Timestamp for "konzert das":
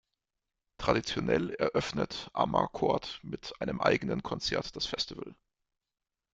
4.23-4.87